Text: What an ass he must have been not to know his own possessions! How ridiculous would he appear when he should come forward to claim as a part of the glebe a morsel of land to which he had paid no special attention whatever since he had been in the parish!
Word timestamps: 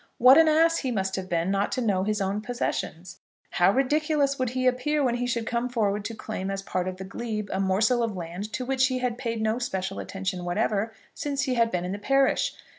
What 0.17 0.39
an 0.39 0.47
ass 0.47 0.79
he 0.79 0.89
must 0.89 1.15
have 1.15 1.29
been 1.29 1.51
not 1.51 1.71
to 1.73 1.79
know 1.81 2.03
his 2.03 2.21
own 2.21 2.41
possessions! 2.41 3.19
How 3.51 3.69
ridiculous 3.71 4.39
would 4.39 4.49
he 4.57 4.65
appear 4.65 5.03
when 5.03 5.17
he 5.17 5.27
should 5.27 5.45
come 5.45 5.69
forward 5.69 6.03
to 6.05 6.15
claim 6.15 6.49
as 6.49 6.63
a 6.63 6.65
part 6.65 6.87
of 6.87 6.97
the 6.97 7.03
glebe 7.03 7.49
a 7.53 7.59
morsel 7.59 8.01
of 8.01 8.17
land 8.17 8.51
to 8.53 8.65
which 8.65 8.87
he 8.87 8.97
had 8.97 9.19
paid 9.19 9.43
no 9.43 9.59
special 9.59 9.99
attention 9.99 10.43
whatever 10.43 10.91
since 11.13 11.43
he 11.43 11.53
had 11.53 11.69
been 11.69 11.85
in 11.85 11.91
the 11.91 11.99
parish! 11.99 12.55